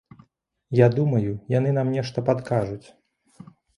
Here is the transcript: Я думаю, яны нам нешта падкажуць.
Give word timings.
Я 0.79 0.87
думаю, 0.95 1.35
яны 1.57 1.73
нам 1.77 1.91
нешта 1.99 2.25
падкажуць. 2.31 2.87